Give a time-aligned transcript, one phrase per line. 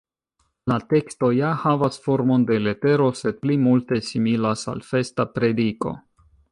[0.71, 5.99] La teksto ja havas formon de letero, sed pli multe similas al festa prediko.